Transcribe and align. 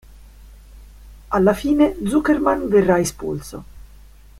Alla 1.27 1.53
fine, 1.53 1.95
Zuckerman 2.03 2.67
verrà 2.69 2.97
espulso. 2.99 3.63